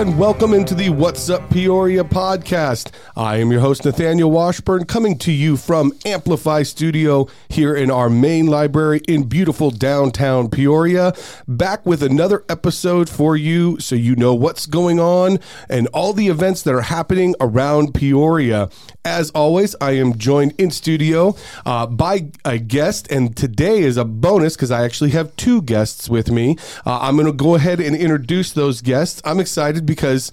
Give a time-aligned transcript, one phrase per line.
[0.00, 2.90] and welcome into the What's Up Peoria podcast.
[3.14, 8.08] I am your host, Nathaniel Washburn, coming to you from Amplify Studio here in our
[8.08, 11.12] main library in beautiful downtown Peoria.
[11.46, 16.28] Back with another episode for you so you know what's going on and all the
[16.28, 18.70] events that are happening around Peoria.
[19.04, 21.36] As always, I am joined in studio
[21.66, 26.08] uh, by a guest, and today is a bonus because I actually have two guests
[26.08, 26.56] with me.
[26.86, 29.20] Uh, I'm going to go ahead and introduce those guests.
[29.26, 30.30] I'm excited because.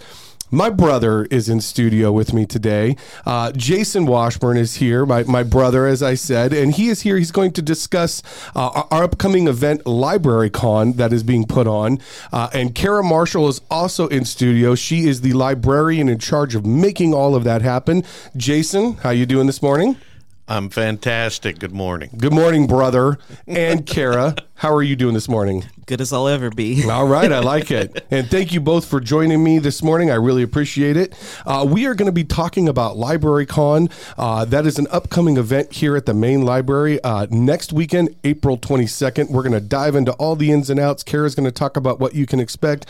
[0.49, 2.95] My brother is in studio with me today.
[3.25, 7.17] Uh, Jason Washburn is here, my, my brother, as I said, and he is here.
[7.17, 8.23] He's going to discuss
[8.55, 11.99] uh, our- upcoming event, Library Con, that is being put on.
[12.31, 14.73] Uh, and Cara Marshell is also in studio.
[14.73, 18.05] She is the librarian in charge of making all of that happen.
[18.37, 19.97] Jason, how you doing this morning?
[20.49, 21.59] I'm fantastic.
[21.59, 22.09] Good morning.
[22.17, 23.17] Good morning, brother.
[23.45, 25.65] And Cara, how are you doing this morning?
[25.87, 26.89] Good as I'll ever be.
[26.89, 28.05] All right, I like it.
[28.11, 30.09] And thank you both for joining me this morning.
[30.09, 31.13] I really appreciate it.
[31.45, 33.89] Uh, we are going to be talking about Library Con.
[34.17, 38.57] Uh, that is an upcoming event here at the main library uh, next weekend, April
[38.57, 39.29] 22nd.
[39.29, 41.03] We're going to dive into all the ins and outs.
[41.03, 42.85] Cara's going to talk about what you can expect.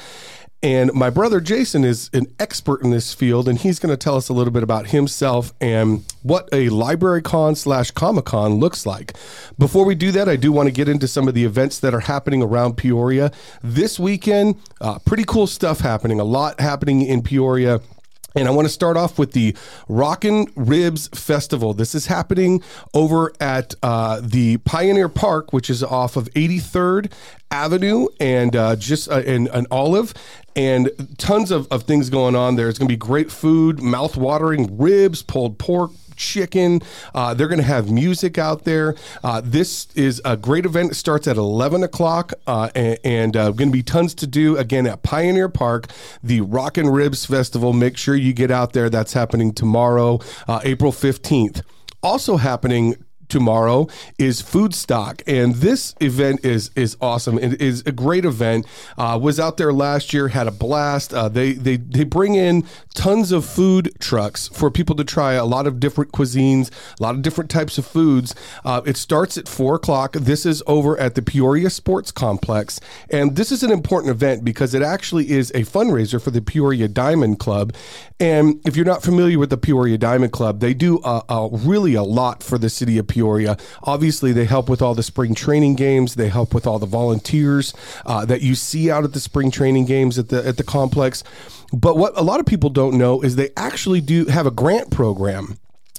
[0.63, 4.15] And my brother Jason is an expert in this field, and he's going to tell
[4.15, 8.83] us a little bit about himself and what a library con slash comic con looks
[8.85, 9.15] like.
[9.59, 11.93] Before we do that, I do want to get into some of the events that
[11.93, 14.55] are happening around Peoria this weekend.
[14.81, 17.79] Uh, pretty cool stuff happening, a lot happening in Peoria.
[18.37, 19.55] And I want to start off with the
[19.89, 21.73] Rockin' Ribs Festival.
[21.73, 22.61] This is happening
[22.93, 27.11] over at uh, the Pioneer Park, which is off of 83rd
[27.49, 30.13] Avenue and uh, just uh, an Olive,
[30.55, 32.69] and tons of, of things going on there.
[32.69, 36.81] It's going to be great food, mouth-watering ribs, pulled pork, chicken.
[37.15, 38.95] Uh, they're going to have music out there.
[39.23, 40.91] Uh, this is a great event.
[40.91, 44.57] It starts at 11 o'clock uh, and, and uh, going to be tons to do
[44.57, 45.87] again at Pioneer Park,
[46.21, 47.73] the Rock and Ribs Festival.
[47.73, 48.89] Make sure you get out there.
[48.89, 51.61] That's happening tomorrow, uh, April 15th.
[52.03, 52.95] Also happening
[53.29, 57.37] tomorrow is food stock and this event is is awesome.
[57.37, 58.65] It is a great event.
[58.97, 61.13] Uh, was out there last year had a blast.
[61.13, 65.45] Uh, they they they bring in tons of food trucks for people to try a
[65.45, 68.35] lot of different cuisines a lot of different types of foods.
[68.63, 70.13] Uh, it starts at four o'clock.
[70.13, 72.79] This is over at the peoria sports complex.
[73.09, 76.87] And this is an important event because it actually is a fundraiser for the peoria
[76.87, 77.73] diamond club.
[78.19, 81.93] And if you're not familiar with the peoria diamond club they do a, a really
[81.93, 83.16] a lot for the city of Peoria.
[83.83, 86.15] Obviously, they help with all the spring training games.
[86.15, 87.73] They help with all the volunteers
[88.05, 91.23] uh, that you see out at the spring training games at the at the complex.
[91.73, 94.91] But what a lot of people don't know is they actually do have a grant
[94.91, 95.57] program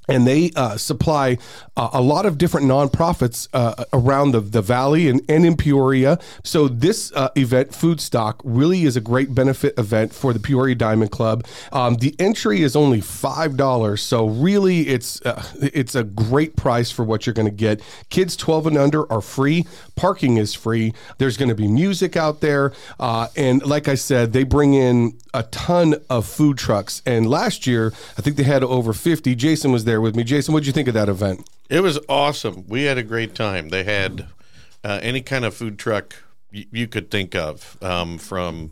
[0.08, 1.38] and they uh, supply
[1.76, 6.18] uh, a lot of different nonprofits uh, around the, the valley and, and in Peoria.
[6.42, 10.74] So this uh, event, Food Stock, really is a great benefit event for the Peoria
[10.74, 11.46] Diamond Club.
[11.72, 16.90] Um, the entry is only five dollars, so really it's uh, it's a great price
[16.90, 17.80] for what you're going to get.
[18.10, 19.66] Kids 12 and under are free.
[19.94, 20.94] Parking is free.
[21.18, 25.18] There's going to be music out there, uh, and like I said, they bring in
[25.34, 27.02] a ton of food trucks.
[27.06, 29.34] And last year, I think they had over 50.
[29.34, 30.24] Jason was there with me.
[30.24, 31.48] Jason, what did you think of that event?
[31.68, 32.64] It was awesome.
[32.68, 33.68] We had a great time.
[33.70, 34.26] They had
[34.84, 36.14] uh, any kind of food truck
[36.52, 38.70] y- you could think of, um, from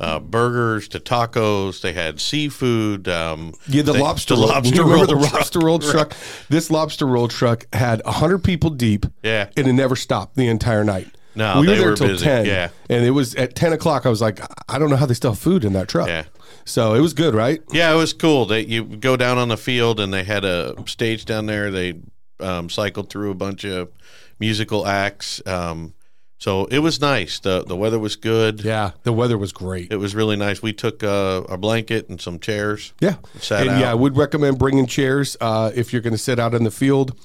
[0.00, 1.80] uh, burgers to tacos.
[1.80, 3.08] They had seafood.
[3.08, 4.34] Um, Yeah, the they- lobster.
[4.34, 4.48] the roll.
[4.50, 5.32] lobster remember roll the truck.
[5.32, 6.14] lobster roll truck?
[6.48, 9.06] This lobster roll truck had hundred people deep.
[9.22, 9.48] Yeah.
[9.56, 11.08] and it never stopped the entire night.
[11.34, 12.24] No, we were there were till busy.
[12.24, 12.46] ten.
[12.46, 12.70] Yeah.
[12.90, 14.06] and it was at ten o'clock.
[14.06, 16.08] I was like, I don't know how they still have food in that truck.
[16.08, 16.24] Yeah.
[16.68, 17.60] So it was good, right?
[17.72, 18.46] Yeah, it was cool.
[18.46, 21.70] They you go down on the field and they had a stage down there.
[21.70, 21.94] They
[22.40, 23.90] um, cycled through a bunch of
[24.38, 25.42] musical acts.
[25.46, 25.94] Um,
[26.40, 27.40] so it was nice.
[27.40, 28.60] the The weather was good.
[28.60, 29.90] Yeah, the weather was great.
[29.90, 30.62] It was really nice.
[30.62, 32.92] We took uh, a blanket and some chairs.
[33.00, 33.80] Yeah, Sat and out.
[33.80, 36.70] yeah, I would recommend bringing chairs uh, if you're going to sit out in the
[36.70, 37.18] field.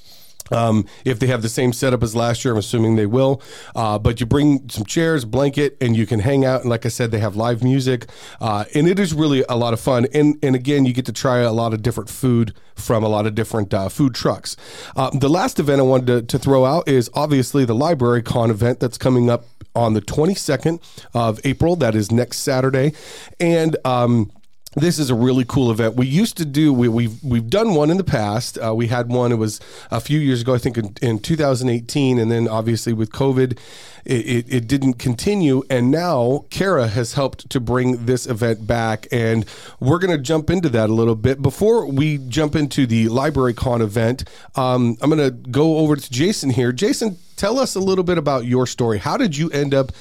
[0.51, 3.41] Um, if they have the same setup as last year, I'm assuming they will.
[3.75, 6.61] Uh, but you bring some chairs, blanket, and you can hang out.
[6.61, 8.07] And like I said, they have live music,
[8.41, 10.07] uh, and it is really a lot of fun.
[10.13, 13.25] And and again, you get to try a lot of different food from a lot
[13.25, 14.55] of different uh, food trucks.
[14.95, 18.49] Uh, the last event I wanted to, to throw out is obviously the Library Con
[18.49, 20.81] event that's coming up on the 22nd
[21.13, 21.75] of April.
[21.75, 22.93] That is next Saturday,
[23.39, 23.75] and.
[23.85, 24.31] Um,
[24.75, 25.95] this is a really cool event.
[25.95, 28.57] We used to do we, we've we've done one in the past.
[28.57, 29.31] Uh, we had one.
[29.31, 29.59] It was
[29.91, 33.57] a few years ago, I think in, in 2018, and then obviously with COVID,
[34.05, 35.63] it, it, it didn't continue.
[35.69, 39.45] And now Cara has helped to bring this event back, and
[39.79, 41.41] we're going to jump into that a little bit.
[41.41, 44.23] Before we jump into the Library Con event,
[44.55, 46.71] um, I'm going to go over to Jason here.
[46.71, 48.97] Jason, tell us a little bit about your story.
[48.97, 49.91] How did you end up?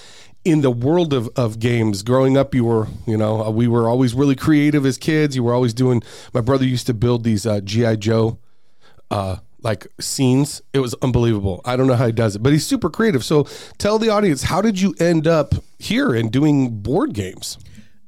[0.44, 3.88] In the world of, of games growing up you were you know uh, we were
[3.88, 5.36] always really creative as kids.
[5.36, 6.02] You were always doing
[6.32, 8.38] my brother used to build these uh, gi joe
[9.10, 10.62] uh, like scenes.
[10.72, 11.60] It was unbelievable.
[11.64, 13.24] I don't know how he does it but he's super creative.
[13.24, 13.44] So
[13.78, 17.58] tell the audience how did you end up here and doing board games?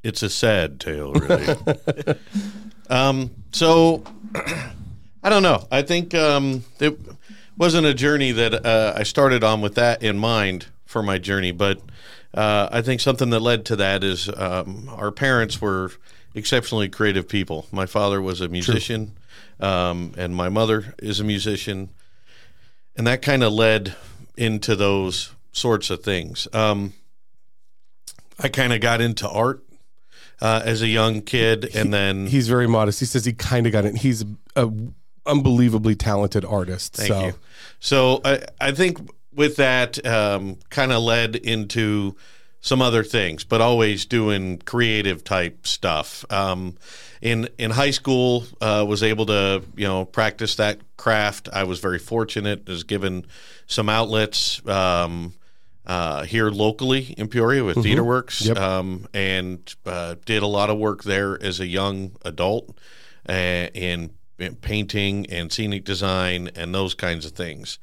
[0.02, 1.56] It's a sad tale, really.
[2.90, 4.04] um, so
[5.22, 5.66] I don't know.
[5.70, 6.98] I think um, it
[7.56, 11.52] wasn't a journey that uh, I started on with that in mind for my journey,
[11.52, 11.80] but
[12.34, 15.92] uh, I think something that led to that is um, our parents were
[16.34, 17.66] exceptionally creative people.
[17.70, 19.16] My father was a musician,
[19.60, 21.90] um, and my mother is a musician,
[22.96, 23.94] and that kind of led
[24.36, 26.48] into those sorts of things.
[26.52, 26.94] Um,
[28.40, 29.62] I kind of got into art
[30.40, 33.72] uh, as a young kid, and then he's very modest he says he kind of
[33.72, 34.24] got it he's
[34.56, 34.70] a
[35.26, 37.34] unbelievably talented artist Thank so you.
[37.80, 38.98] So I, I think
[39.34, 42.16] with that um, kind of led into
[42.60, 46.24] some other things, but always doing creative type stuff.
[46.30, 46.76] Um,
[47.20, 51.48] in in high school, uh, was able to you know practice that craft.
[51.52, 53.26] I was very fortunate, was given
[53.66, 54.66] some outlets.
[54.66, 55.34] Um,
[55.86, 58.56] uh, here locally in Peoria with TheaterWorks, Yep.
[58.56, 62.78] um, and uh, did a lot of work there as a young adult
[63.28, 63.32] uh,
[63.74, 67.78] in, in painting and scenic design and those kinds of things.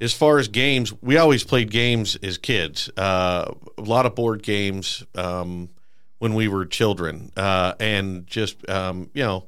[0.00, 2.88] As far as games, we always played games as kids.
[2.96, 5.68] Uh, a lot of board games um,
[6.18, 9.46] when we were children, uh, and just um, you know,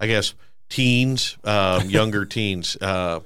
[0.00, 0.34] I guess
[0.68, 3.20] teens, um, younger teens, uh,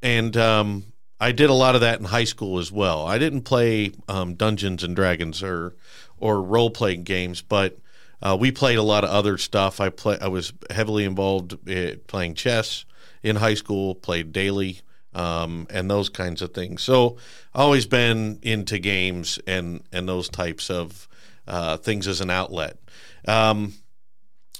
[0.00, 0.84] and um,
[1.20, 3.06] I did a lot of that in high school as well.
[3.06, 5.74] I didn't play um, Dungeons and Dragons or
[6.16, 7.78] or role playing games, but
[8.22, 9.78] uh, we played a lot of other stuff.
[9.78, 10.16] I play.
[10.20, 12.86] I was heavily involved in playing chess
[13.22, 13.94] in high school.
[13.94, 14.80] Played daily
[15.14, 16.82] um, and those kinds of things.
[16.82, 17.16] So
[17.54, 21.08] always been into games and and those types of
[21.46, 22.78] uh, things as an outlet.
[23.26, 23.74] Um,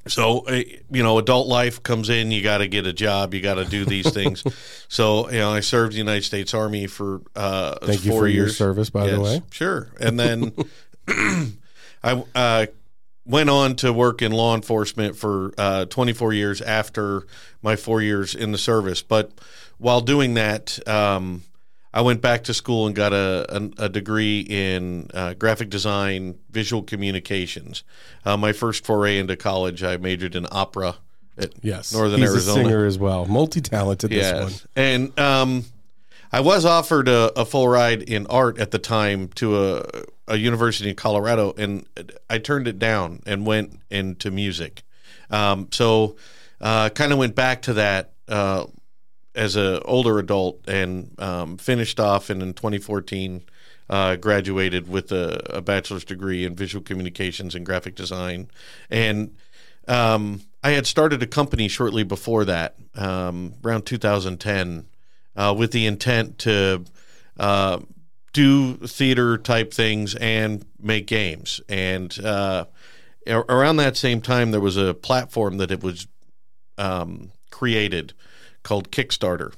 [0.06, 2.31] so uh, you know, adult life comes in.
[2.31, 3.34] You got to get a job.
[3.34, 4.43] You got to do these things.
[4.88, 8.28] so you know, I served the United States Army for uh, Thank you four for
[8.28, 9.43] your service, by the way.
[9.50, 9.88] Sure.
[10.00, 10.52] And then
[12.02, 12.66] I uh,
[13.25, 17.26] went on to work in law enforcement for uh, 24 years after
[17.62, 19.02] my four years in the service.
[19.02, 19.31] But
[19.82, 21.43] while doing that, um,
[21.93, 23.46] I went back to school and got a,
[23.79, 27.84] a, a degree in uh, graphic design, visual communications.
[28.25, 30.96] Uh, my first foray into college, I majored in opera
[31.37, 32.61] at Yes, Northern he's Arizona.
[32.61, 34.11] a singer as well, multi-talented.
[34.11, 34.43] This one.
[34.43, 34.67] Yes.
[34.76, 35.64] And um,
[36.31, 39.85] I was offered a, a full ride in art at the time to a,
[40.28, 41.85] a university in Colorado, and
[42.31, 44.82] I turned it down and went into music.
[45.31, 46.17] Um, so
[46.61, 48.64] uh, kind of went back to that uh,
[49.34, 53.43] as an older adult and um, finished off and in 2014
[53.88, 58.49] uh, graduated with a, a bachelor's degree in visual communications and graphic design.
[58.90, 59.37] And
[59.88, 64.87] um, i had started a company shortly before that um, around 2010
[65.35, 66.85] uh, with the intent to
[67.38, 67.81] uh,
[68.32, 71.61] do theater type things and make games.
[71.69, 72.67] And uh,
[73.26, 76.06] around that same time there was a platform that it was
[76.78, 78.12] um, created
[78.62, 79.53] called Kickstarter.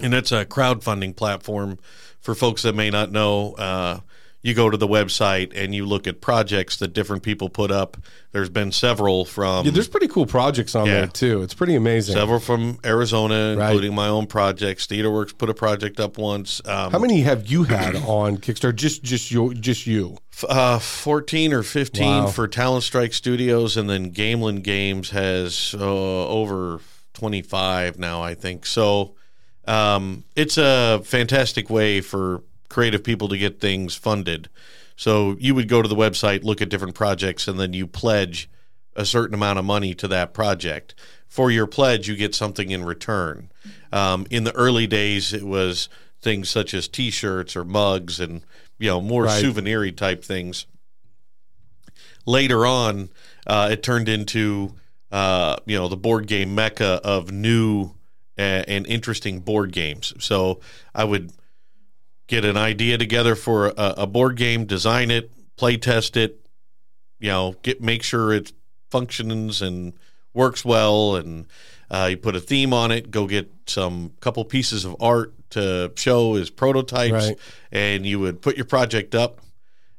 [0.00, 1.78] And it's a crowdfunding platform
[2.20, 3.52] for folks that may not know.
[3.54, 4.00] Uh,
[4.44, 7.96] you go to the website and you look at projects that different people put up.
[8.32, 10.92] There's been several from Yeah, there's pretty cool projects on Yeah.
[10.92, 11.42] there too.
[11.42, 12.14] It's pretty amazing.
[12.16, 13.66] several from Arizona, Right.
[13.70, 14.88] including my own projects.
[14.88, 16.60] TheaterWorks put a project up once.
[16.64, 18.74] Um, How many have you had on Kickstarter?
[18.74, 20.18] Just, just you, just you.
[20.48, 22.26] Uh, 14 or 15 Wow.
[22.26, 25.84] for Talon Strike Studios, and then Gamelyn Games has uh,
[26.26, 26.80] over
[27.14, 28.66] 25 now, I think.
[28.66, 29.14] So
[29.66, 34.48] um, it's a fantastic way for creative people to get things funded.
[34.96, 38.48] So you would go to the website, look at different projects, and then you pledge
[38.94, 40.94] a certain amount of money to that project.
[41.28, 43.50] For your pledge, you get something in return.
[43.90, 45.88] Um, in the early days, it was
[46.20, 48.42] things such as T-shirts or mugs, and
[48.78, 49.96] you know more Right.
[49.96, 50.66] type things.
[52.26, 53.10] Later on,
[53.46, 54.74] uh, it turned into
[55.12, 57.90] uh, you know the board game mecca of new
[58.38, 60.12] uh, and interesting board games.
[60.18, 60.58] So
[60.94, 61.32] I would
[62.26, 66.44] get an idea together for a, a board game, design it, play test it,
[67.20, 68.52] you know, get make sure it
[68.90, 69.92] functions and
[70.34, 71.46] works well, and
[71.90, 73.10] uh, you put a theme on it.
[73.10, 77.38] Go get some couple pieces of art to show as prototypes, Right.
[77.70, 79.40] and you would put your project up,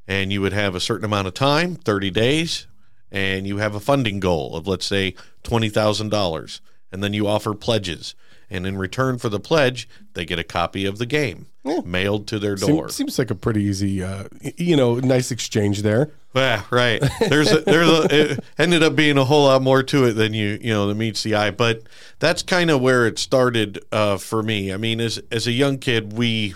[0.08, 2.66] and you would have a certain amount of time, thirty days,
[3.14, 6.60] and you have a funding goal of let's say twenty thousand dollars,
[6.92, 8.16] and then you offer pledges,
[8.50, 11.46] and in return for the pledge, they get a copy of the game
[11.86, 12.90] mailed to their door.
[12.90, 14.26] Seems, seems like a pretty easy, uh,
[14.58, 16.12] you know, nice exchange there.
[16.36, 17.02] Yeah, right.
[17.30, 20.34] There's a, there's a, it ended up being a whole lot more to it than
[20.34, 21.84] you you know that meets the eye, but
[22.20, 24.74] that's kind of where it started uh, for me.
[24.74, 26.56] I mean, as as a young kid, we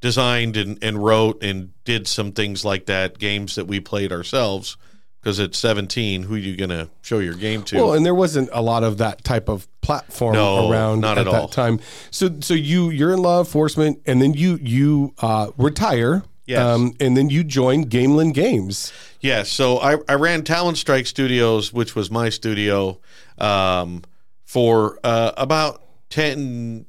[0.00, 4.76] designed and, and wrote and did some things like that, games that we played ourselves.
[5.20, 7.76] Because at 17, who are you going to show your game to?
[7.76, 11.26] Well, and there wasn't a lot of that type of platform No, around at, at
[11.26, 11.80] that time.
[12.10, 16.22] So, so you you're in law enforcement, and then you you uh, retire.
[16.46, 16.96] Yes.
[16.98, 18.92] and then you joined Gamelyn Games.
[19.20, 22.98] Yeah, so I, I ran Talon Strike Studios, which was my studio,
[23.38, 24.02] um,
[24.46, 26.86] for uh, about 10,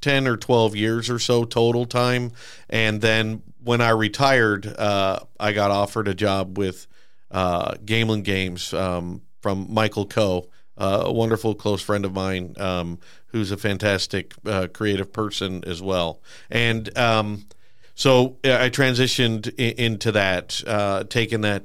[0.00, 2.32] 10 or 12 years or so total time.
[2.70, 6.86] And then when I retired, uh, I got offered a job with
[7.32, 10.48] uh, Gamelyn Games um, from Michael Coe,
[10.78, 15.82] uh, a wonderful close friend of mine um, who's a fantastic uh, creative person as
[15.82, 16.22] well.
[16.50, 17.46] And um,
[17.94, 21.64] so I transitioned i- into that, uh, taking that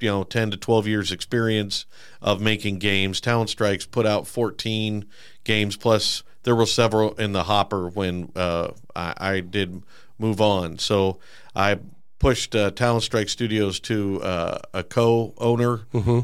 [0.00, 1.84] you know 10 to 12 years experience
[2.22, 5.04] of making games Talon Strikes put out 14
[5.42, 9.82] games plus there were several in the hopper when uh, I, I did
[10.16, 11.18] move on so
[11.54, 11.78] i
[12.18, 15.80] pushed uh, Talon Strike Studios to uh, a co-owner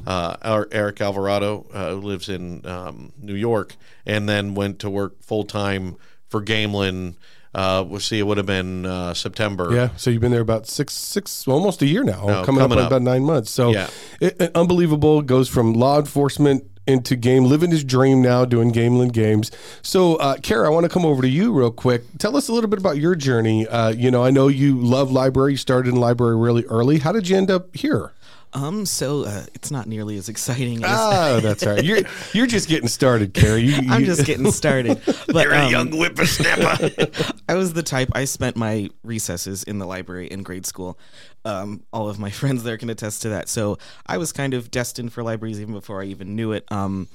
[0.06, 5.22] uh, eric alvarado uh, who lives in um, new york and then went to work
[5.22, 5.96] full-time
[6.28, 7.14] for Gamelyn
[7.54, 10.66] uh, we'll see it would have been uh, september Yeah, so you've been there about
[10.66, 12.90] six, six, almost a year now, No, coming, up coming on up.
[12.90, 13.50] about nine months.
[13.52, 13.88] So, Yeah.
[14.20, 15.22] it, it- unbelievable.
[15.22, 19.50] Goes from law enforcement into game, living his dream now, doing Gamelyn games.
[19.82, 22.02] So, uh, Cara, I want to come over to you real quick.
[22.18, 23.66] Tell us a little bit about your journey.
[23.66, 25.52] Uh, you know, I know you love library.
[25.52, 26.98] You started in library really early.
[26.98, 28.12] How did you end up here?
[28.54, 31.82] Um, so uh, it's not nearly as exciting as Oh, that's right.
[31.82, 32.00] You're
[32.32, 33.58] you're just getting started, Cara.
[33.58, 35.00] You, I'm just getting started.
[35.26, 38.10] But you're a um, young whippersnapper I was the type.
[38.14, 40.98] I spent my recesses in the library in grade school.
[41.44, 43.48] Um, all of my friends there can attest to that.
[43.48, 46.70] So I was kind of destined for libraries even before I even knew it.
[46.70, 47.08] Um,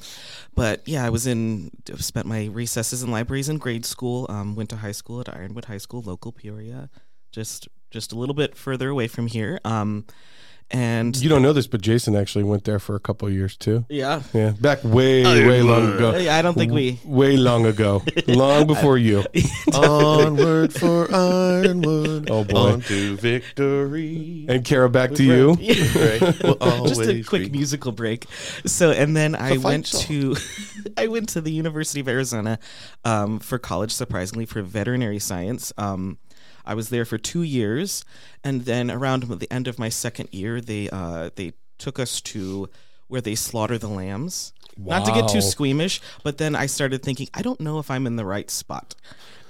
[0.55, 4.25] but yeah, I was in spent my recesses in libraries in grade school.
[4.29, 6.89] Um, went to high school at Ironwood High School, local Peoria,
[7.31, 9.59] just just a little bit further away from here.
[9.63, 10.05] Um,
[10.71, 13.57] and you don't know this, but Jason actually went there for a couple of years
[13.57, 13.85] too.
[13.89, 16.11] yeah, Yeah, back way, way long ago.
[16.29, 19.23] I don't think we Way long ago, long before you.
[19.73, 22.29] Onward for Ironwood.
[22.29, 22.73] Oh, boy.
[22.73, 24.45] On to victory.
[24.47, 25.53] And Cara, back to you.
[25.53, 26.43] Right.
[26.43, 27.57] Will just a quick be.
[27.57, 28.25] musical break.
[28.65, 30.01] So, and then I fight went song.
[30.03, 30.35] to,
[30.97, 32.59] I went to the University of Arizona
[33.05, 33.91] um, for college.
[33.91, 35.73] Surprisingly, for veterinary science.
[35.77, 36.17] Um,
[36.69, 38.05] I was there for two years,
[38.43, 42.69] and then around the end of my second year, they uh, they took us to
[43.07, 44.53] where they slaughter the lambs.
[44.77, 48.07] Not to get too squeamish, but then I started thinking, I don't know if I'm
[48.07, 48.95] in the right spot.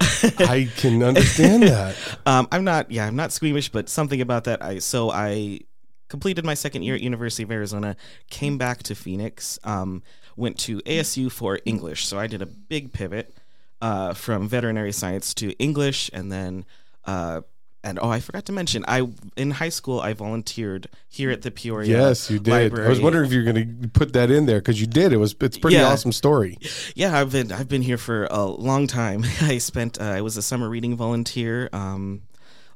[0.02, 1.96] I can understand that.
[2.26, 4.64] Um, I'm not, yeah, I'm not squeamish, but something about that.
[4.64, 5.60] I so I
[6.08, 7.96] completed my second year at University of Arizona,
[8.32, 10.02] came back to Phoenix, um,
[10.36, 12.08] went to ASU for English.
[12.08, 13.38] So I did a big pivot
[13.82, 16.66] uh, from veterinary science to English, and then.
[17.06, 17.42] Uh,
[17.82, 21.50] and oh, I forgot to mention, I in high school I volunteered here at the
[21.52, 21.88] Peoria.
[21.90, 22.78] Yes, you did.
[22.78, 25.14] I was wondering if you were going to put that in there because you did.
[25.14, 25.34] It was.
[25.40, 25.88] It's a pretty Yeah.
[25.88, 26.58] awesome story.
[26.96, 29.24] Yeah, I've been I've been here for a long time.
[29.42, 31.70] I spent uh, I was a summer reading volunteer.
[31.72, 32.24] Um,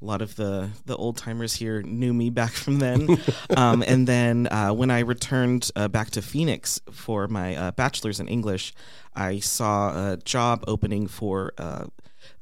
[0.02, 3.18] a lot of the the old timers here knew me back from then.
[3.58, 8.22] um, and then uh, when I returned uh, back to Phoenix for my uh, bachelor's
[8.22, 8.74] in English,
[9.14, 11.52] I saw a job opening for.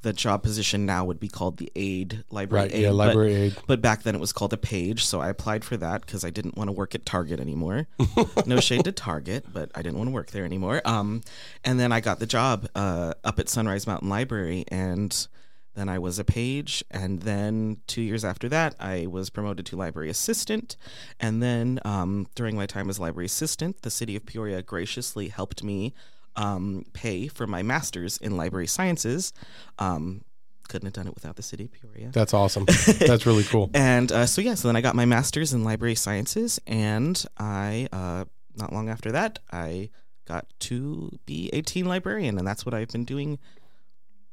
[0.04, 3.36] The job position now would be called the aide library Right, aide, yeah, but- library
[3.36, 3.58] aide.
[3.68, 6.30] but back then it was called a page, so I applied for that because I
[6.32, 7.88] didn't want to work at Target anymore.
[8.46, 10.82] no shade to Target, but I didn't want to work there anymore.
[10.86, 11.22] Um,
[11.64, 15.28] and then I got the job uh, up at Sunrise Mountain Library, and
[15.76, 19.78] then I was a page, and then two years after that, I was promoted to
[19.78, 20.76] library assistant.
[21.20, 25.64] And then um, during my time as library assistant, the city of Peoria graciously helped
[25.64, 25.94] me
[26.36, 29.34] um, pay for my master's in library sciences.
[29.80, 30.24] Um,
[30.68, 32.12] couldn't have done it without the city of Peoria.
[32.14, 32.66] That's awesome.
[33.00, 33.70] That's really cool.
[33.74, 37.90] And uh, so yeah, so then I got my master's in library sciences, and I
[37.92, 39.90] uh, not long after that I
[40.26, 43.38] got to be a teen librarian, and that's what I've been doing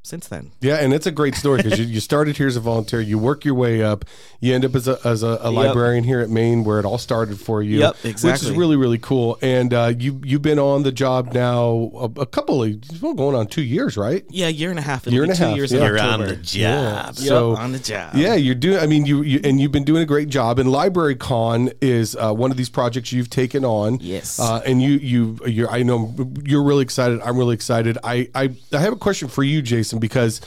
[0.09, 0.51] since then.
[0.61, 3.19] Yeah, and it's a great story because you, you started here as a volunteer, you
[3.19, 4.05] work your way up,
[4.41, 6.99] you end up as a, as a, a librarian here at Maine, where it all
[6.99, 7.79] started for you.
[7.81, 8.31] Yep, exactly.
[8.31, 9.39] Which is really really cool.
[9.43, 13.37] And uh, you you've been on the job now a, a couple of well, going
[13.37, 14.25] on two years, right?
[14.31, 15.07] Yeah, year and a half.
[15.07, 15.85] It'll Year be and a two half, years yeah.
[15.85, 16.27] You're on October.
[16.27, 17.15] the job.
[17.19, 17.23] Yeah.
[17.23, 18.15] Yep, on the job.
[18.15, 18.79] Yeah, you're doing.
[18.79, 20.59] I mean, you, you and you've been doing a great job.
[20.59, 23.99] And Library Con is uh, one of these projects you've taken on.
[24.01, 24.41] Yes.
[24.41, 25.71] Uh, and you you you're.
[25.71, 27.21] I know you're really excited.
[27.23, 27.99] I'm really excited.
[28.03, 30.41] I I, I have a question for you, Jason, because.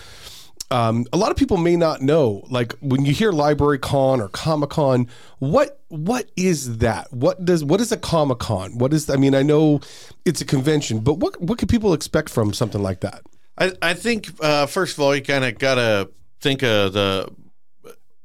[0.69, 4.29] Um, a lot of people may not know, like when you hear Library Con or
[4.29, 7.11] Comic Con, what what is that?
[7.11, 8.77] What does what is a Comic Con?
[8.77, 9.09] What is?
[9.09, 9.81] I mean, I know
[10.23, 13.21] it's a convention, but what what can people expect from something like that?
[13.57, 17.27] I, I think uh, first of all, you kind of got to think of the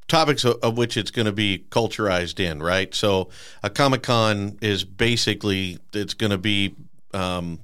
[0.09, 2.95] topics of, of which it's going to be culturized in, right?
[2.95, 3.29] So
[3.63, 6.75] a Comic Con is basically it's going to be
[7.13, 7.61] um,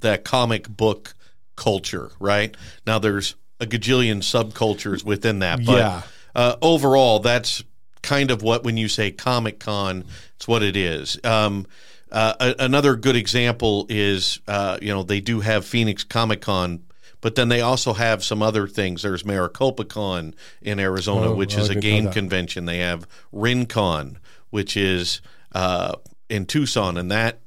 [0.00, 1.14] that comic book
[1.56, 2.56] culture, right?
[2.86, 6.02] Now there's a gajillion subcultures within that, but Yeah.
[6.34, 7.62] uh, overall, that's
[8.02, 10.04] kind of what when you say Comic Con,
[10.36, 11.18] it's what it is.
[11.22, 11.66] Um,
[12.10, 16.80] uh, a- another good example is, uh, you know, they do have Phoenix Comic Con,
[17.20, 19.02] but then they also have some other things.
[19.02, 22.64] There's Maricopa Con in Arizona, Oh, which oh, is I a game convention.
[22.64, 24.16] They have RinCon,
[24.50, 25.20] which is
[25.54, 25.94] uh,
[26.28, 27.38] in Tucson, and that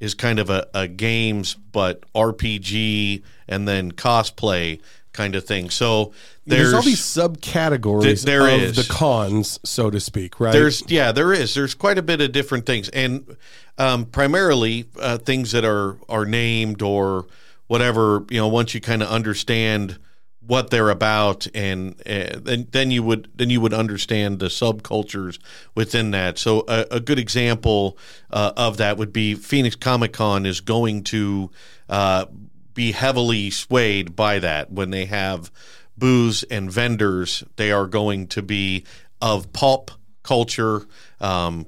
[0.00, 4.80] is kind of a, a games but RPG and then cosplay
[5.14, 5.70] kind of thing.
[5.70, 6.12] So
[6.44, 8.76] There's, there's, all these subcategories Th- there of is.
[8.76, 10.52] the cons, so to speak, right?
[10.52, 11.54] There's yeah, there is.
[11.54, 13.36] There's quite a bit of different things, and
[13.78, 17.26] um, primarily uh, things that are are named or
[17.68, 18.24] whatever.
[18.28, 19.98] You know, once you kind of understand
[20.46, 25.38] what they're about, and uh, then then you would then you would understand the subcultures
[25.74, 26.38] within that.
[26.38, 27.98] So a, a good example
[28.30, 31.50] uh, of that would be Phoenix Comic Con is going to
[31.88, 32.26] uh,
[32.74, 35.50] be heavily swayed by that when they have
[35.96, 37.44] booths and vendors.
[37.56, 38.84] They are going to be
[39.20, 39.90] of pulp
[40.22, 40.86] culture,
[41.20, 41.66] um,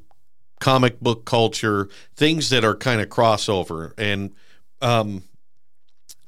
[0.61, 3.93] comic book culture, things that are kind of crossover.
[3.97, 4.35] And
[4.83, 5.23] um,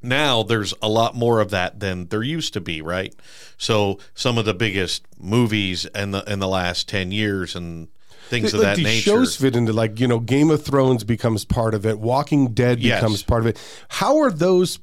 [0.03, 3.15] now there's a lot more of that than there used to be, right?
[3.57, 7.89] So some of the biggest movies in the in the last ten years and
[8.29, 9.03] things of that these nature.
[9.11, 11.99] shows fit into like you know Game of Thrones becomes part of it.
[11.99, 13.01] Walking Dead Yes.
[13.01, 13.61] becomes part of it.
[13.89, 14.79] How are those?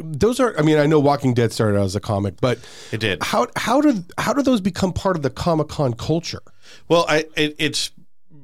[0.00, 0.58] Those are.
[0.58, 2.58] I mean, I know Walking Dead started out as a comic, but
[2.90, 3.22] It did.
[3.22, 6.42] How how do how do those become part of the Comic Con culture?
[6.88, 7.92] Well, I it, it's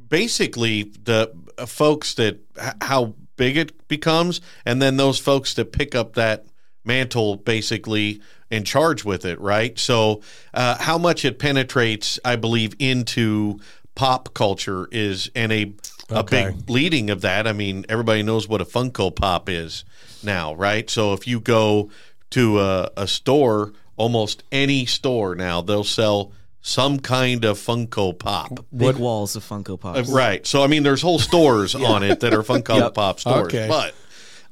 [0.08, 1.32] basically the
[1.66, 2.38] folks that
[2.80, 6.46] how big it becomes, and then those folks that pick up that
[6.84, 8.20] mantle, basically
[8.52, 9.76] in charge with it, right?
[9.80, 10.20] So,
[10.54, 13.58] uh, how much it penetrates, I believe, into
[13.96, 15.72] pop culture is and a
[16.08, 16.50] a Okay.
[16.52, 17.46] big leading of that.
[17.48, 19.84] I mean, everybody knows what a Funko Pop is
[20.22, 20.88] now, right?
[20.90, 21.90] So if you go
[22.30, 28.64] to a, a store, almost any store now, they'll sell some kind of Funko Pop.
[28.74, 30.08] Big walls of Funko Pops.
[30.08, 30.46] Right.
[30.46, 32.94] So I mean, there's whole stores on it that are Funko Yep.
[32.94, 33.46] Pop stores.
[33.48, 33.68] Okay.
[33.68, 33.94] But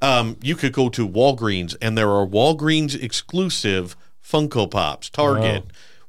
[0.03, 5.09] um, you could go to Walgreens, and there are Walgreens exclusive Funko Pops.
[5.11, 5.65] Target,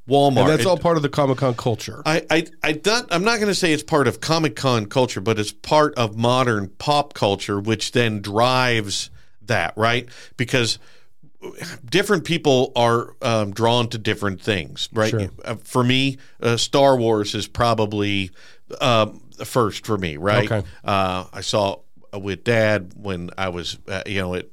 [0.09, 0.39] Walmart.
[0.41, 2.01] And that's It- all part of the Comic Con culture.
[2.05, 5.21] I, I, I don't, I'm not going to say it's part of Comic Con culture,
[5.21, 9.09] but it's part of modern pop culture, which then drives
[9.43, 10.07] that, right?
[10.37, 10.79] Because
[11.85, 15.09] different people are um, drawn to different things, right?
[15.09, 15.29] Sure.
[15.43, 18.31] Uh, For me, uh, Star Wars is probably
[18.79, 20.51] um, first for me, right?
[20.51, 20.67] Okay.
[20.83, 21.79] Uh, I saw
[22.13, 24.47] with Dad when I was, uh, you know, at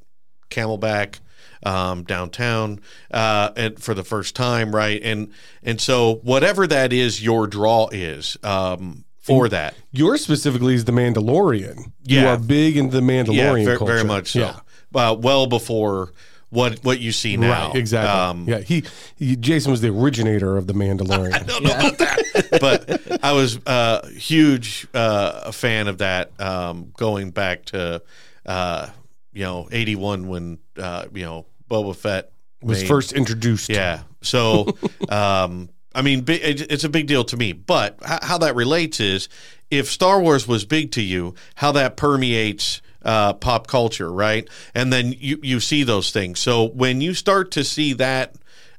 [0.51, 1.21] Camelback
[1.65, 5.01] um, downtown uh, and for the first time, right?
[5.03, 9.75] And and so whatever that is, your draw is um, for that.
[9.91, 11.93] Yours specifically is the Mandalorian.
[12.05, 12.35] You Yeah.
[12.35, 13.93] are big into the Mandalorian Yeah, very, culture.
[13.93, 14.39] very much so.
[14.41, 14.61] Yeah.
[14.95, 16.13] Uh, well before
[16.51, 18.11] what what you see now, Right, exactly.
[18.11, 18.85] Um, yeah, he,
[19.17, 21.35] he Jason was the originator of the Mandalorian.
[21.35, 26.39] I don't know about that, but I was uh, huge uh, a fan of that.
[26.41, 28.03] Um, going back to
[28.47, 28.89] uh,
[29.33, 32.33] you know eighty one when uh, you know Boba Fett
[32.63, 33.69] was made- first introduced.
[33.69, 34.03] Yeah.
[34.23, 34.77] So,
[35.09, 37.53] um, I mean, it's a big deal to me.
[37.53, 39.29] But how that relates is
[39.71, 44.47] if Star Wars was big to you, how that permeates uh, pop culture, right?
[44.75, 46.41] And then you, you see those things.
[46.41, 48.35] So when you start to see that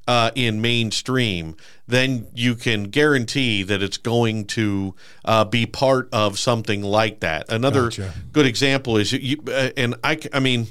[0.08, 1.56] uh, in mainstream,
[1.88, 4.94] then you can guarantee that it's going to
[5.26, 7.52] uh, be part of something like that.
[7.52, 8.14] Another Gotcha.
[8.32, 10.68] good example is you, uh, and I mean,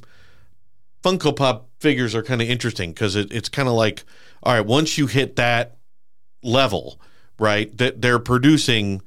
[1.02, 4.04] Funko Pop figures are kind of interesting because it, it's kind of like,
[4.44, 5.78] all right, once you hit that
[6.44, 7.00] level,
[7.40, 9.02] right, that they're producing,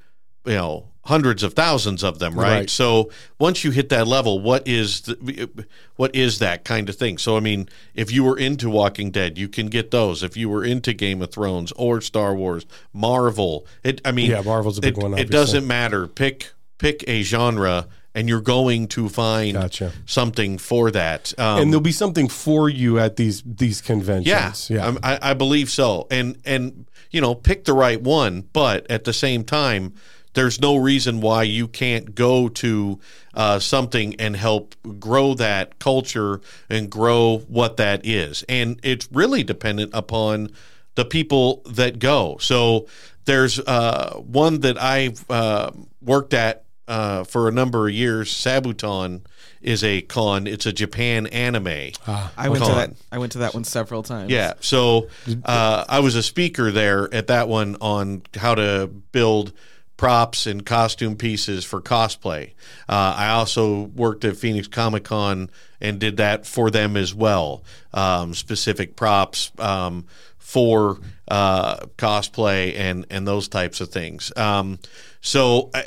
[0.45, 2.51] you know, hundreds of thousands of them, right?
[2.51, 2.69] Right.
[2.69, 3.09] So
[3.39, 5.49] once you hit that level, what is the,
[5.95, 7.17] what is that kind of thing?
[7.17, 10.21] So I mean, if you were into Walking Dead, you can get those.
[10.23, 14.41] If you were into Game of Thrones or Star Wars, Marvel, it I mean, Yeah,
[14.41, 16.07] Marvel's a big it, one, It doesn't matter.
[16.07, 19.91] Pick pick a genre, and you're going to find Gotcha.
[20.05, 21.33] something for that.
[21.39, 24.69] Um, and there'll be something for you at these these conventions.
[24.69, 24.83] Yeah.
[24.85, 26.07] I'm- I, I believe so.
[26.11, 29.93] And and you know, pick the right one, but at the same time,
[30.33, 32.99] there's no reason why you can't go to
[33.33, 38.43] uh, something and help grow that culture and grow what that is.
[38.47, 40.51] And it's really dependent upon
[40.95, 42.37] the people that go.
[42.39, 42.87] So
[43.25, 48.31] there's uh, one that I've uh, worked at uh, for a number of years.
[48.31, 49.21] Saboten
[49.61, 50.47] is a con.
[50.47, 51.91] It's a Japan anime.
[52.35, 52.93] I went to that.
[53.11, 54.31] I went to that one several times.
[54.31, 54.53] Yeah.
[54.59, 55.07] So
[55.45, 59.53] uh, I was a speaker there at that one on how to build
[60.01, 62.53] props and costume pieces for cosplay.
[62.89, 67.63] Uh, I also worked at Phoenix Comic Con and did that for them as well.
[67.93, 70.07] Um, specific props um,
[70.39, 74.35] for uh, cosplay and and those types of things.
[74.35, 74.79] Um,
[75.21, 75.69] so.
[75.73, 75.83] I,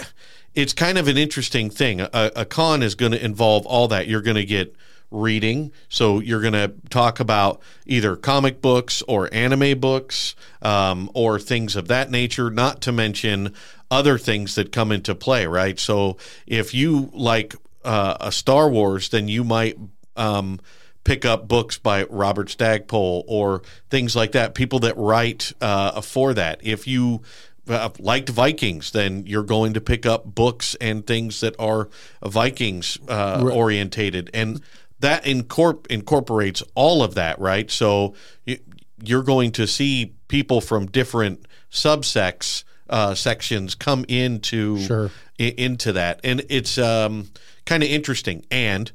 [0.54, 2.00] it's kind of an interesting thing.
[2.00, 4.06] A, a con is going to involve all that.
[4.06, 4.76] You're going to get
[5.10, 5.72] reading.
[5.88, 11.76] So you're going to talk about either comic books or anime books um, or things
[11.76, 13.54] of that nature, not to mention
[13.90, 15.78] other things that come into play, right?
[15.78, 19.78] So if you like uh, a Star Wars, then you might.
[20.16, 20.60] Um,
[21.04, 24.54] pick up books by Robert Stackpole or things like that.
[24.54, 26.60] People that write uh, for that.
[26.62, 27.20] If you
[27.68, 31.88] uh, liked Vikings, then you're going to pick up books and things that are
[32.22, 34.60] Vikings uh, orientated, and
[35.04, 37.70] that incorp- incorporates all of that, right?
[37.70, 38.14] So
[38.44, 38.58] you,
[39.02, 45.10] you're going to see people from different subsects uh, sections come into Sure.
[45.40, 47.30] i- into that, and it's um,
[47.64, 48.44] kind of interesting.
[48.50, 48.92] And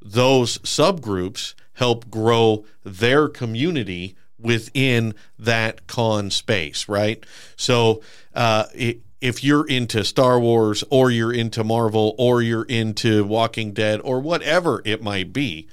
[0.00, 7.24] those subgroups help grow their community within that con space, right?
[7.56, 8.02] So,
[8.34, 13.72] uh, i if you're into Star Wars or you're into Marvel or you're into Walking
[13.72, 15.68] Dead or whatever it might be,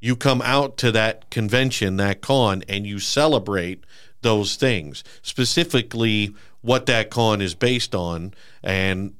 [0.00, 3.84] you come out to that convention, that con, and you celebrate
[4.22, 9.14] those things, specifically what that con is based on and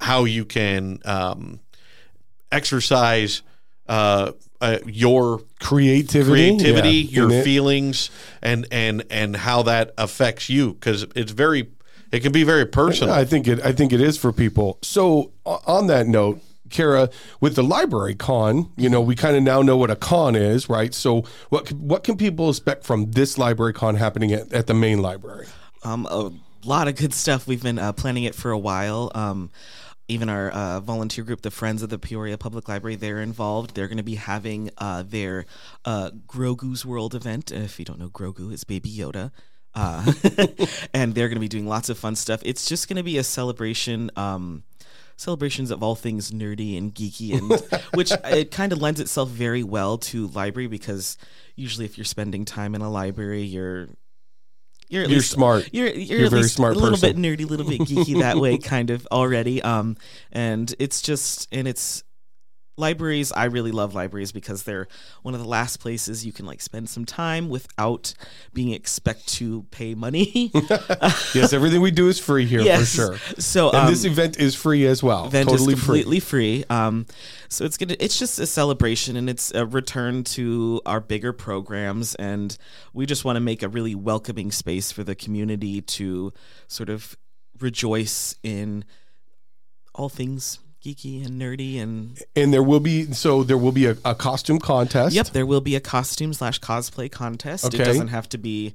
[0.00, 1.58] how you can um,
[2.52, 3.42] exercise
[3.88, 8.10] uh, uh, your creativity, creativity, yeah, your feelings,
[8.42, 10.74] and and and how that affects you.
[10.74, 11.68] Because it's very,
[12.12, 13.14] it can be very personal.
[13.14, 13.60] I think it.
[13.64, 14.78] I think it is for people.
[14.82, 16.40] So on that note,
[16.70, 20.36] Cara, with the library con, you know, we kind of now know what a con
[20.36, 20.94] is, right?
[20.94, 25.00] So what what can people expect from this library con happening at, at the main
[25.00, 25.46] library?
[25.82, 26.32] Um, a
[26.64, 27.46] lot of good stuff.
[27.46, 29.10] We've been uh, planning it for a while.
[29.14, 29.50] Um,
[30.08, 33.74] even our uh, volunteer group, the Friends of the Peoria Public Library, they're involved.
[33.74, 35.44] They're going to be having uh, their
[35.84, 37.52] uh, Grogu's World event.
[37.52, 39.32] If you don't know, Grogu is Baby Yoda.
[39.78, 40.12] Uh,
[40.94, 42.40] and they're going to be doing lots of fun stuff.
[42.44, 44.10] It's just going to be a celebration.
[44.16, 44.64] Um,
[45.16, 49.64] celebrations of all things nerdy and geeky and which it kind of lends itself very
[49.64, 51.18] well to library because
[51.56, 53.88] usually if you're spending time in a library you're
[54.88, 55.68] you're, at You're least- smart.
[55.72, 57.20] You're you're, You're very smart a little person.
[57.20, 59.60] bit nerdy, a little bit geeky that way, kind of already.
[59.60, 59.96] Um,
[60.32, 62.04] and it's just and it's
[62.78, 63.32] libraries.
[63.32, 64.88] I really love libraries because they're
[65.22, 68.14] one of the last places you can like spend some time without
[68.52, 70.52] being expect to pay money.
[71.34, 72.80] Yes, everything we do is free here yes.
[72.80, 73.16] for sure.
[73.38, 75.26] So And um, this event is free as well.
[75.26, 76.64] event totally is completely free.
[76.70, 77.06] Um,
[77.48, 82.14] so it's gonna it's just a celebration and it's a return to our bigger programs
[82.16, 82.56] and
[82.92, 86.32] we just want to make a really welcoming space for the community to
[86.66, 87.16] sort of
[87.60, 88.84] rejoice in
[89.94, 92.20] all things geeky and nerdy and.
[92.36, 95.14] And there will be so there will be a, a costume contest.
[95.14, 97.82] yep there will be a costume slash cosplay contest Okay.
[97.82, 98.74] it doesn't have to be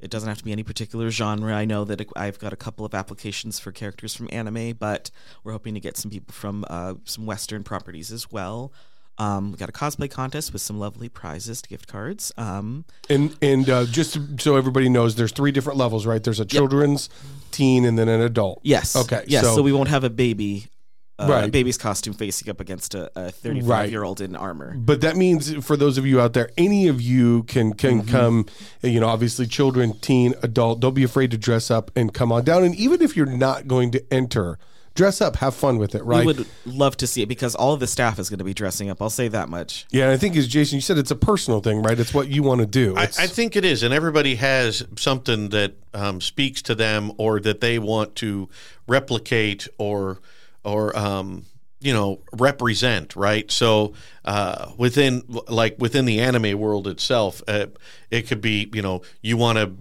[0.00, 2.86] it doesn't have to be any particular genre i know that i've got a couple
[2.86, 5.10] of applications for characters from anime but
[5.44, 8.72] we're hoping to get some people from uh, some western properties as well
[9.18, 13.68] um, we got a cosplay contest with some lovely prizes gift cards um, And and
[13.68, 16.22] uh, just so everybody knows, there's three different levels, right?
[16.24, 17.10] There's a children's,
[17.50, 18.60] teen, and then an adult.
[18.62, 20.68] yes Okay, yes so- so, we won't have a baby
[21.20, 21.52] uh, Right.
[21.52, 23.90] baby's costume facing up against a, a 35 Right.
[23.90, 27.00] year old in armor But that means for those of you out there, any of
[27.00, 28.46] you can can come.
[28.82, 30.80] You know, obviously, children, teen, adult.
[30.80, 32.64] Don't be afraid to dress up and come on down.
[32.64, 34.58] And even if you're not going to enter,
[34.94, 36.20] dress up, have fun with it, right?
[36.20, 38.54] We would love to see it because all of the staff is going to be
[38.54, 39.00] dressing up.
[39.00, 39.86] I'll say that much.
[39.90, 41.98] yeah, and I think as Jason, you said it's a personal thing, right?
[41.98, 42.96] It's what you want to do.
[42.96, 47.38] I, I think it is, and everybody has something that um, speaks to them or
[47.40, 48.48] that they want to
[48.88, 50.20] replicate or
[50.64, 51.44] or um,
[51.80, 53.50] you know represent, right?
[53.50, 53.94] So
[54.24, 57.66] uh, within like within the anime world itself, uh,
[58.10, 59.72] it could be you know you want to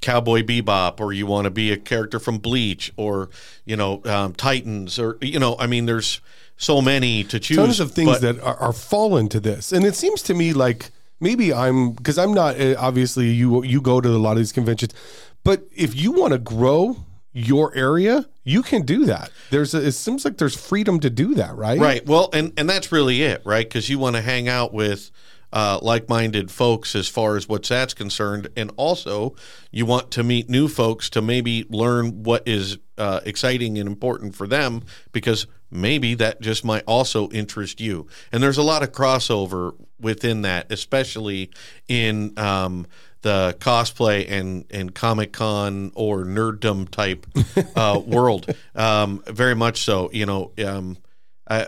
[0.00, 3.30] cowboy bebop or you want to be a character from bleach or
[3.64, 6.20] you know um, titans or you know i mean there's
[6.58, 9.86] so many to choose tons of things but- that are, are fallen to this, and
[9.86, 14.00] it seems to me like maybe I'm because I'm not uh, obviously you you go
[14.00, 14.92] to a lot of these conventions,
[15.44, 16.96] but if you want to grow
[17.32, 19.30] your area, you can do that.
[19.50, 21.78] There's a, it seems like there's freedom to do that, right?
[21.78, 22.06] Right.
[22.06, 23.66] Well, and and that's really it, right?
[23.66, 25.10] Because you want to hang out with
[25.52, 29.34] uh, like-minded folks as far as what's that's concerned, and also
[29.70, 34.34] you want to meet new folks to maybe learn what is uh, exciting and important
[34.34, 38.06] for them, because maybe that just might also interest you.
[38.32, 41.50] And there's a lot of crossover within that, especially
[41.88, 42.32] in.
[42.38, 42.86] Um,
[43.22, 47.26] the cosplay and, and Comic Con or nerddom type
[47.76, 50.10] uh, world, um, very much so.
[50.12, 50.98] You know, um,
[51.48, 51.66] I,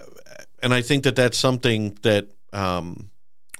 [0.62, 3.10] and I think that that's something that um,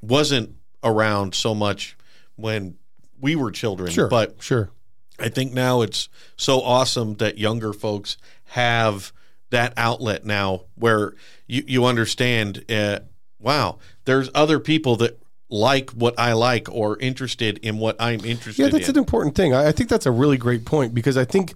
[0.02, 1.96] wasn't around so much
[2.36, 2.76] when
[3.20, 3.90] we were children.
[3.90, 4.08] Sure.
[4.08, 4.70] But sure.
[5.18, 9.12] I think now it's so awesome that younger folks have
[9.50, 11.14] that outlet now where
[11.46, 13.00] you, you understand, uh,
[13.38, 15.20] wow, there's other people that
[15.50, 18.94] like what I like or interested in what I'm interested Yeah, that's in.
[18.94, 19.52] an important thing.
[19.52, 21.54] I, I think that's a really great point because I think,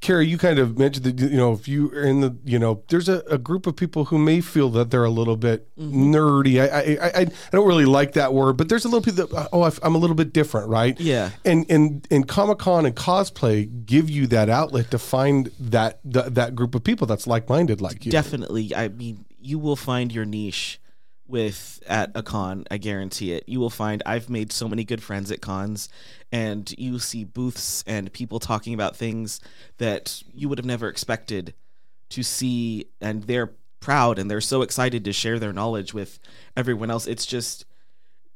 [0.00, 2.82] Carrie, you kind of mentioned that you know if you are in the you know
[2.88, 6.14] there's a, a group of people who may feel that they're a little bit mm-hmm.
[6.14, 6.58] nerdy.
[6.60, 9.48] I I, I I don't really like that word, but there's a little people that
[9.52, 10.98] oh I- I'm a little bit different, right?
[10.98, 11.30] Yeah.
[11.44, 16.34] And and and Comic Con and cosplay give you that outlet to find that that,
[16.34, 18.10] that group of people that's like minded like you.
[18.10, 18.74] Definitely.
[18.74, 20.79] I mean, you will find your niche
[21.30, 22.64] with at a con.
[22.70, 23.44] I guarantee it.
[23.46, 24.02] You will find.
[24.04, 25.88] I've made so many good friends at cons,
[26.30, 29.40] and you see booths and people talking about things
[29.78, 31.54] that you would have never expected
[32.10, 36.18] to see, and they're proud and they're so excited to share their knowledge with
[36.56, 37.06] everyone else.
[37.06, 37.64] It's just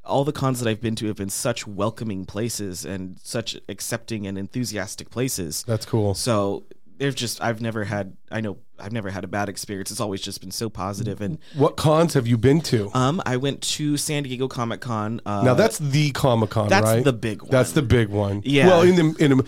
[0.05, 4.27] all the cons that I've been to have been such welcoming places and such accepting
[4.27, 5.65] and enthusiastic places.
[5.67, 6.15] That's cool.
[6.15, 6.65] So
[6.99, 9.91] there's just I've never had I know I've never had a bad experience.
[9.91, 11.21] It's always just been so positive.
[11.21, 12.91] And What cons have you been to?
[12.95, 15.21] um, I went to San Diego Comic Con.
[15.25, 17.05] Uh, Now that's the Comic Con, that's right?
[17.05, 17.51] the big one.
[17.51, 18.43] That's the big one.
[18.45, 18.67] Yeah.
[18.69, 19.47] Well, in the in the,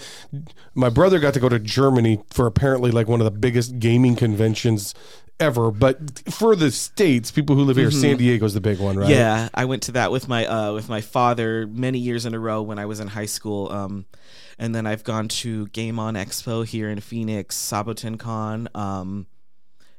[0.75, 4.17] my brother got to go to Germany for apparently like one of the biggest gaming
[4.17, 4.95] conventions
[5.39, 5.71] ever.
[5.71, 9.05] But for the states, people who live here, San Diego's the big one, right?
[9.05, 9.13] Mm-hmm.
[9.13, 12.39] Yeah, I went to that with my uh, with my father many years in a
[12.39, 13.71] row when I was in high school.
[13.71, 14.07] Um,
[14.59, 18.69] and then I've gone to Game On Expo here in Phoenix, Saboten Con.
[18.75, 19.27] Um,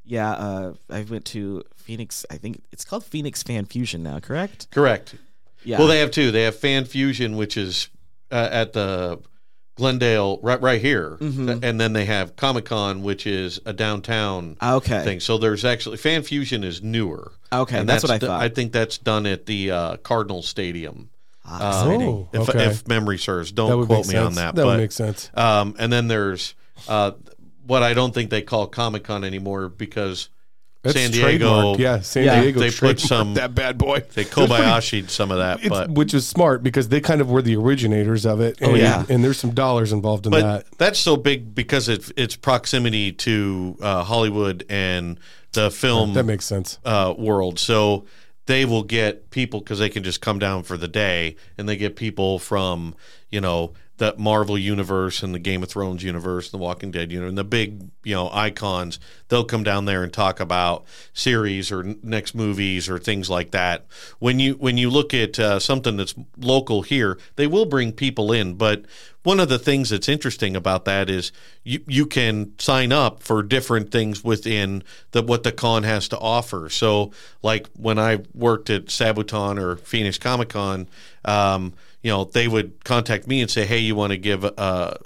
[0.04, 2.24] yeah, uh, I went to Phoenix.
[2.30, 4.20] I think it's called Phoenix Fan Fusion now.
[4.20, 4.70] Correct?
[4.70, 5.14] Correct.
[5.64, 5.78] Yeah.
[5.78, 6.30] Well, they have two.
[6.30, 7.88] They have Fan Fusion, which is
[8.30, 9.20] uh, at the
[9.76, 11.62] Glendale, right, right here, Mm-hmm.
[11.62, 15.04] and then they have Comic Con, which is a downtown okay.
[15.04, 15.20] thing.
[15.20, 17.32] So there's actually Fan Fusion is newer.
[17.52, 18.42] Okay, and that's what I thought.
[18.42, 21.10] I think that's done at the uh, Cardinal Stadium.
[21.50, 22.02] Ah, Um.
[22.02, 22.64] Oh, if, okay.
[22.66, 24.26] if memory serves, don't quote me sense.
[24.26, 24.54] on that.
[24.54, 25.30] That but would make sense.
[25.34, 26.54] um, and then there's
[26.88, 27.12] uh,
[27.66, 30.28] what I don't think they call Comic Con anymore because
[30.82, 31.78] That's San Diego, trademarked.
[31.78, 32.40] Yeah, San Yeah.
[32.40, 32.60] Diego.
[32.60, 34.04] They put some- that bad boy.
[34.14, 35.60] they Kobayashi'd some of that.
[35.68, 38.60] But which is smart because they kind of were the originators of it.
[38.60, 39.04] And, Oh, yeah.
[39.08, 40.66] and there's some dollars involved in but that.
[40.78, 45.18] that's so big because it's its proximity to uh, Hollywood and
[45.52, 46.78] the film That makes sense.
[46.84, 47.58] uh, world.
[47.58, 48.04] So
[48.48, 51.76] they will get people because they can just come down for the day, and they
[51.76, 52.96] get people from
[53.30, 57.12] you know the Marvel universe and the Game of Thrones universe, and the Walking Dead
[57.12, 58.98] universe, and the big you know icons.
[59.28, 63.86] They'll come down there and talk about series or next movies or things like that.
[64.18, 68.32] When you when you look at uh, something that's local here, they will bring people
[68.32, 68.84] in, but
[69.24, 71.32] one of the things that's interesting about that is
[71.64, 76.18] you you can sign up for different things within the what the con has to
[76.18, 76.70] offer.
[76.70, 80.88] So, like when I worked at Saboten or Phoenix Comic Con,
[81.24, 81.74] um,
[82.08, 84.98] you know, they would contact me and say, "Hey, you want to give a,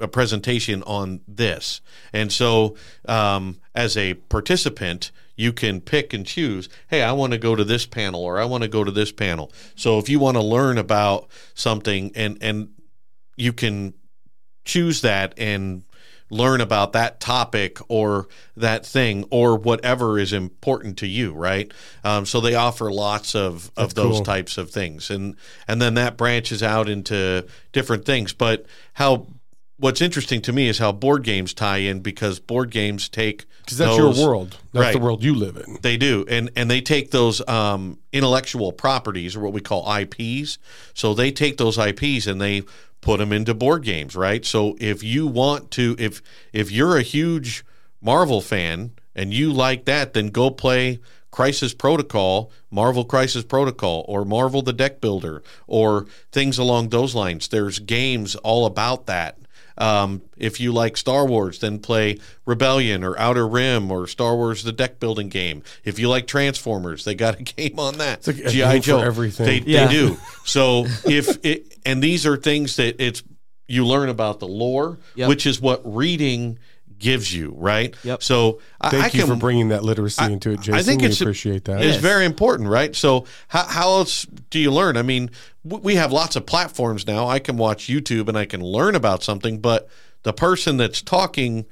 [0.00, 6.70] a presentation on this?" And so, um, as a participant, you can pick and choose.
[6.88, 9.12] Hey, I want to go to this panel, or I want to go to this
[9.12, 9.52] panel.
[9.74, 12.70] So, if you want to learn about something, and and
[13.36, 13.92] you can
[14.64, 15.82] choose that and
[16.30, 21.72] learn about that topic or that thing or whatever is important to you right?
[22.04, 24.24] Um, so they offer lots of, of That's those cool.
[24.24, 25.10] types of things.
[25.10, 25.36] And
[25.66, 28.32] and then that branches out into different things.
[28.32, 29.26] But how
[29.78, 33.78] what's interesting to me is how board games tie in because board games take Because
[33.78, 34.56] that's those- your world.
[34.72, 35.78] That's the world you live in.
[35.82, 40.58] They do, and and they take those um, intellectual properties, or what we call IPs.
[40.94, 42.62] So they take those IPs and they
[43.00, 44.44] put them into board games, right?
[44.44, 46.20] So if you want to, if
[46.52, 47.64] if you're a huge
[48.00, 54.24] Marvel fan and you like that, then go play Crisis Protocol, Marvel Crisis Protocol, or
[54.24, 57.48] Marvel the Deck Builder, or things along those lines.
[57.48, 59.38] There's games all about that.
[59.78, 64.64] Um, if you like Star Wars, then play Rebellion or Outer Rim or Star Wars
[64.64, 65.62] the deck building game.
[65.84, 68.26] If you like Transformers, they got a game on that.
[68.26, 69.46] like a game for everything.
[69.46, 69.86] They, Yeah.
[69.86, 70.16] they do.
[70.44, 73.22] So if it and these are things that it's
[73.66, 75.28] you learn about the lore, Yep.
[75.28, 76.58] which is what reading
[76.98, 77.94] gives you, right?
[78.02, 78.22] Yep.
[78.22, 80.74] So Thank I you can for bringing that literacy into it, Jason.
[80.74, 81.78] I think we it's appreciate that.
[81.82, 82.02] It's Yes.
[82.02, 82.94] very important, right?
[82.94, 84.96] So how, how else do you learn?
[84.96, 85.30] I mean,
[85.64, 87.28] we have lots of platforms now.
[87.28, 89.88] I can watch YouTube and I can learn about something, but
[90.22, 91.66] the person that's talking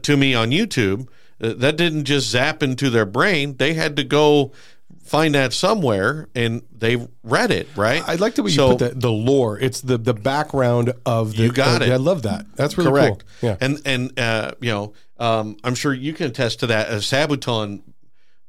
[0.00, 1.08] to me on YouTube,
[1.42, 3.56] uh, that didn't just zap into their brain.
[3.56, 4.52] They had to go
[5.02, 8.02] find that somewhere and they read it, right?
[8.06, 9.00] I like the way you So- put that.
[9.00, 9.58] The lore.
[9.58, 11.44] It's the the background of the.
[11.44, 11.90] You got uh, it.
[11.92, 12.46] I love that.
[12.56, 13.24] That's really Correct.
[13.40, 13.50] cool.
[13.50, 13.56] Yeah.
[13.60, 16.88] And and uh, you know, um, I'm sure you can attest to that.
[16.88, 17.82] As Saboten,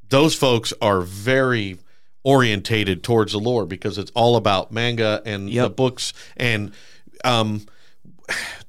[0.09, 1.79] those folks are very
[2.23, 6.71] orientated towards the lore because it's all about manga and the books and
[7.25, 7.65] um,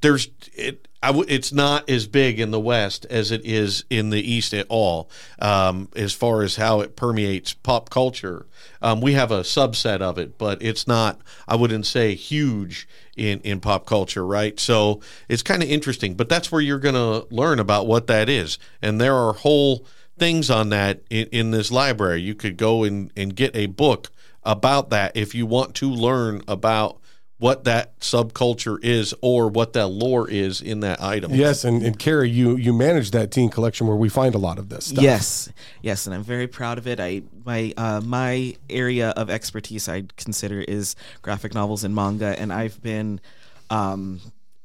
[0.00, 0.88] there's it.
[1.28, 5.10] It's not as big in the West as it is in the East at all,
[5.38, 8.46] um, as far as how it permeates pop culture.
[8.80, 11.20] Um, we have a subset of it, but it's not.
[11.48, 12.86] I wouldn't say huge
[13.16, 14.58] in in pop culture, right?
[14.60, 16.14] So it's kind of interesting.
[16.14, 19.86] But that's where you're going to learn about what that is, and there are whole
[20.18, 22.20] things on that in, in this library.
[22.20, 24.10] You could go and, and get a book
[24.44, 27.00] about that if you want to learn about
[27.44, 31.34] what that subculture is or what that lore is in that item.
[31.34, 34.58] Yes, and, and Cara, you you manage that teen collection where we find a lot
[34.58, 35.04] of this stuff.
[35.04, 35.52] Yes,
[35.82, 37.00] yes, and I'm very proud of it.
[37.00, 42.50] I my uh, my area of expertise I consider is graphic novels and manga, and
[42.50, 43.20] I've been
[43.68, 44.22] um,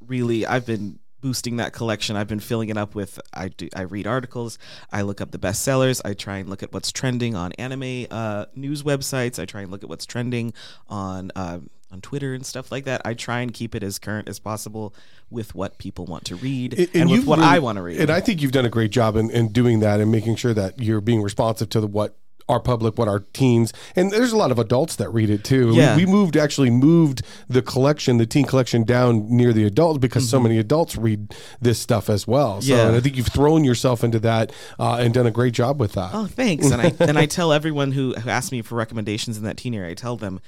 [0.07, 2.15] really I've been boosting that collection.
[2.15, 4.57] I've been filling it up with I do I read articles,
[4.91, 8.45] I look up the bestsellers, I try and look at what's trending on anime uh,
[8.55, 10.53] news websites, I try and look at what's trending
[10.87, 11.31] on.
[11.35, 11.59] Uh,
[11.91, 14.93] on Twitter and stuff like that, I try and keep it as current as possible
[15.31, 17.99] with what people want to read and, with you've what really- I want to read.
[17.99, 20.53] And I think you've done a great job in, in doing that and making sure
[20.53, 22.15] that you're being responsive to the, what
[22.49, 25.71] our public, what our teens, and there's a lot of adults that read it too.
[25.73, 25.95] Yeah.
[25.95, 30.27] We, we moved actually moved the collection, the teen collection, down near the adults because
[30.27, 32.61] so many adults read this stuff as well.
[32.61, 32.77] So, Mm-hmm.
[32.77, 32.87] Yeah.
[32.87, 35.93] and I think you've thrown yourself into that uh, and done a great job with
[35.93, 36.09] that.
[36.13, 36.69] Oh, thanks.
[36.71, 39.73] And I and I tell everyone who, who asks me for recommendations in that teen
[39.75, 40.39] area, I tell them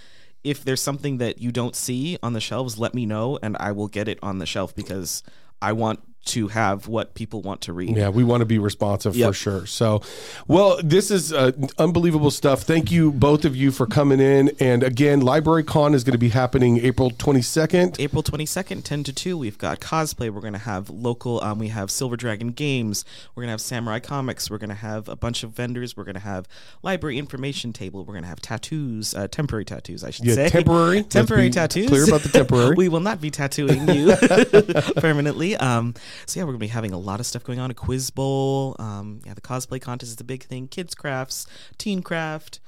[0.44, 3.72] if there's something that you don't see on the shelves, let me know and I
[3.74, 5.22] will get it on the shelf because
[5.62, 7.98] I want to have what people want to read.
[7.98, 9.66] Yeah, we want to be responsive for sure.
[9.66, 10.02] So,
[10.48, 12.62] well, this is uh, unbelievable stuff.
[12.62, 14.52] Thank you, both of you, for coming in.
[14.60, 18.00] And again, Library Con is going to be happening April 22nd.
[18.00, 20.30] April 22nd, 10 to 2, we've got cosplay.
[20.30, 23.04] We're going to have local, um, we have Silver Dragon Games.
[23.34, 24.50] We're going to have Samurai Comics.
[24.52, 25.98] We're going to have a bunch of vendors.
[25.98, 26.48] We're going to have
[26.84, 28.02] library information table.
[28.06, 30.50] We're going to have tattoos, uh, temporary tattoos, I should Yeah, say.
[30.50, 31.02] temporary.
[31.12, 31.88] Temporary tattoos.
[31.88, 32.76] clear about the temporary.
[32.78, 34.16] we will not be tattooing you
[34.98, 35.56] permanently.
[35.58, 35.94] Um,
[36.26, 37.72] so yeah, we're gonna be having a lot of stuff going on.
[37.72, 38.76] A quiz bowl.
[38.80, 40.68] Um, yeah, the cosplay contest is the big thing.
[40.68, 41.48] Kids crafts,
[41.78, 42.60] teen craft.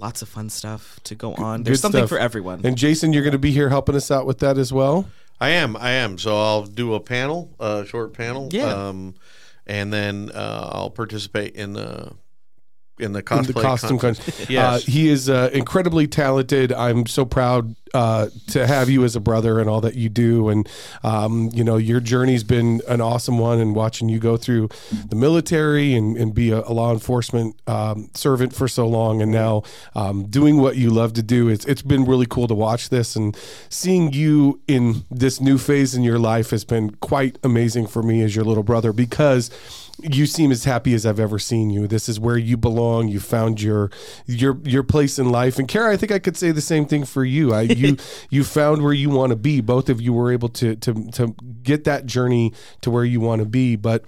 [0.00, 1.64] Lots of fun stuff to go on.
[1.64, 2.10] There's Good something stuff.
[2.10, 2.60] for everyone.
[2.62, 5.08] And Jason, you're going to be here helping us out with that as well.
[5.40, 5.76] I am.
[5.76, 6.18] I am.
[6.18, 8.48] So I'll do a panel, a short panel.
[8.52, 8.66] Yeah.
[8.66, 9.16] Um,
[9.66, 12.12] and then uh, I'll participate in the
[12.98, 14.26] in the cosplay in the costume contest.
[14.26, 14.50] contest.
[14.50, 14.88] Yes.
[14.88, 16.72] Uh, he is uh, incredibly talented.
[16.72, 20.48] I'm so proud uh, to have you as a brother and all that you do.
[20.48, 20.68] And,
[21.02, 23.60] um, you know, your journey's been an awesome one.
[23.60, 24.68] And watching you go through
[25.08, 29.32] the military and, and be a, a law enforcement um, servant for so long and
[29.32, 29.62] now
[29.94, 33.16] um, doing what you love to do, it's, it's been really cool to watch this.
[33.16, 33.36] And
[33.68, 38.22] seeing you in this new phase in your life has been quite amazing for me
[38.22, 39.50] as your little brother because
[40.00, 41.86] you seem as happy as I've ever seen you.
[41.86, 43.08] This is where you belong.
[43.08, 43.90] You found your
[44.26, 45.58] your your place in life.
[45.58, 47.52] And Cara, I think I could say the same thing for you.
[47.52, 47.96] I, you
[48.30, 49.60] you found where you want to be.
[49.60, 53.40] Both of you were able to to to get that journey to where you want
[53.40, 53.76] to be.
[53.76, 54.04] But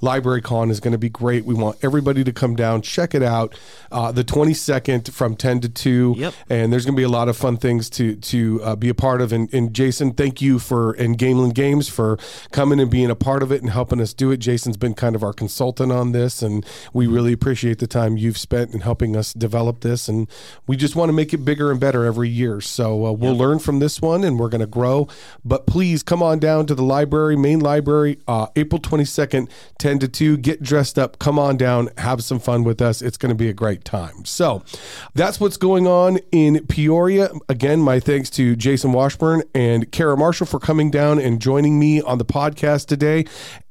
[0.00, 1.44] Library Con is going to be great.
[1.44, 3.54] We want everybody to come down, check it out.
[3.90, 6.14] Uh, the 22nd from 10 to 2.
[6.18, 6.34] Yep.
[6.48, 8.94] And there's going to be a lot of fun things to to uh, be a
[8.94, 9.32] part of.
[9.32, 12.18] And, and Jason, thank you for, and Gamelyn Games for
[12.52, 14.38] coming and being a part of it and helping us do it.
[14.38, 18.38] Jason's been kind of our consultant on this, and we really appreciate the time you've
[18.38, 20.08] spent in helping us develop this.
[20.08, 20.28] And
[20.66, 22.60] we just want to make it bigger and better every year.
[22.60, 25.08] So uh, we'll learn from this one and we're going to grow.
[25.44, 29.48] But please come on down to the library, main library, uh, April 22nd,
[29.78, 30.36] 10 to 2.
[30.38, 33.02] Get dressed up, come on down, have some fun with us.
[33.02, 34.24] It's going to be a great time.
[34.24, 34.62] So
[35.14, 37.30] that's what's going on in Peoria.
[37.48, 42.00] Again, my thanks to Jason Washburn and Cara Marshell for coming down and joining me
[42.00, 43.24] on the podcast today.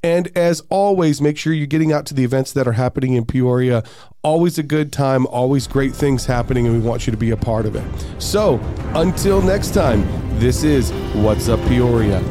[0.04, 3.26] And as always, make sure you're getting out to the events that are happening in
[3.26, 3.84] Peoria.
[4.22, 7.38] Always a good time, always great things happening, and we want you to be a
[7.38, 8.22] part of it.
[8.22, 8.60] So
[8.96, 10.06] until next time,
[10.40, 12.22] this is What's Up Peoria.